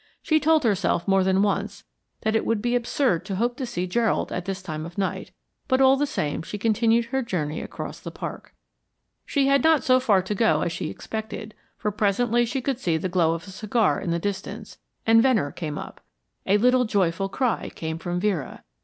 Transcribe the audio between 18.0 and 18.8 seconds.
Vera.